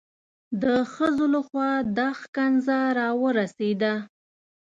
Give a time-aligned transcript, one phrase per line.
[0.61, 0.63] د
[0.93, 3.93] ښځو لخوا دا ښکنځا را ورسېده.